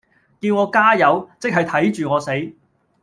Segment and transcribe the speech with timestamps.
[0.39, 2.31] 叫我加油，即係睇住我死